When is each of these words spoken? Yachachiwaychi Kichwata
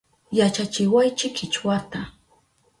Yachachiwaychi 0.37 1.27
Kichwata 1.35 1.99